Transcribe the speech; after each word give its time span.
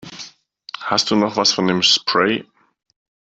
Hast 0.79 1.11
du 1.11 1.15
noch 1.15 1.35
was 1.37 1.51
von 1.53 1.67
dem 1.67 1.83
Spray? 1.83 2.43